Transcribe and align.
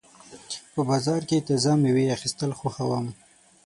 په 0.73 0.81
بازار 0.89 1.21
کې 1.29 1.45
تازه 1.47 1.71
مېوې 1.81 2.05
اخیستل 2.15 2.51
خوښوم. 2.59 3.05